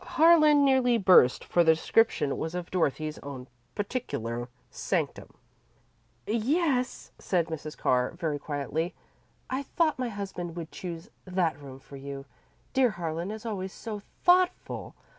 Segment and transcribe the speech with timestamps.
[0.17, 5.31] Harlan nearly burst, for the description was of Dorothy's own particular sanctum.
[6.25, 7.77] "Yes," said Mrs.
[7.77, 8.95] Carr, very quietly;
[9.47, 12.25] "I thought my husband would choose that room for you
[12.73, 14.95] dear Harlan is always so thoughtful!